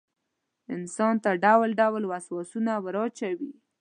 [0.75, 3.51] انسان ته ډول ډول وسواسونه وراچوي.